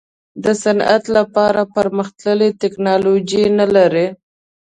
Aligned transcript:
د 0.43 0.45
صنعت 0.63 1.03
لپاره 1.17 1.61
پرمختللې 1.75 2.49
ټیکنالوجي 2.61 3.43
نه 3.59 3.65
لري. 3.75 4.07